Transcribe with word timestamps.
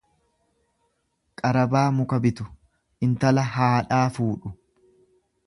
Qarabaa 1.41 1.83
muka 1.97 2.19
bitu 2.23 2.47
intala 3.09 3.45
haadhaa 3.59 4.03
fuudhu. 4.19 4.55